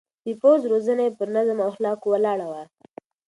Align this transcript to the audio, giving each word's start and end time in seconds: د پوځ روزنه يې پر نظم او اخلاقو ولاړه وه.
د 0.25 0.27
پوځ 0.41 0.61
روزنه 0.71 1.01
يې 1.07 1.11
پر 1.19 1.27
نظم 1.35 1.57
او 1.61 1.69
اخلاقو 1.71 2.07
ولاړه 2.13 2.47
وه. 2.51 2.63